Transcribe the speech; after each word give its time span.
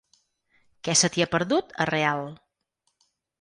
Què 0.87 0.95
se 1.01 1.09
t'hi 1.15 1.23
ha 1.25 1.27
perdut, 1.33 1.75
a 1.85 1.87
Real? 1.91 2.25